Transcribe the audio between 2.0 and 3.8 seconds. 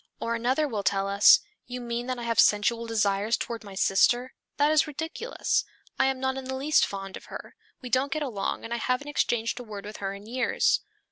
that I have sensual desires toward my